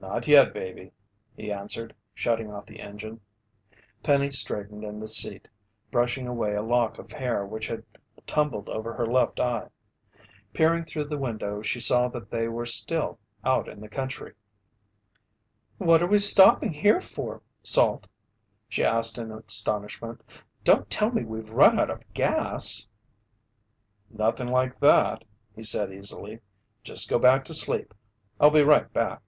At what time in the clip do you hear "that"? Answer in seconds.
12.08-12.30, 24.80-25.24